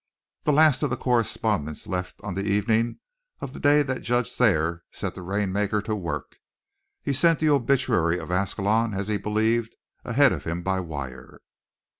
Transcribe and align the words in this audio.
The 0.45 0.51
last 0.51 0.81
of 0.81 0.89
the 0.89 0.97
correspondents 0.97 1.85
left 1.85 2.15
on 2.23 2.33
the 2.33 2.41
evening 2.43 2.97
of 3.39 3.53
the 3.53 3.59
day 3.59 3.83
that 3.83 4.01
Judge 4.01 4.31
Thayer 4.33 4.81
set 4.91 5.13
the 5.13 5.21
rainmaker 5.21 5.79
to 5.83 5.93
work. 5.95 6.37
He 7.03 7.13
sent 7.13 7.37
the 7.39 7.51
obituary 7.51 8.17
of 8.17 8.31
Ascalon, 8.31 8.95
as 8.95 9.09
he 9.09 9.17
believed, 9.17 9.75
ahead 10.03 10.31
of 10.31 10.43
him 10.43 10.63
by 10.63 10.79
wire. 10.79 11.41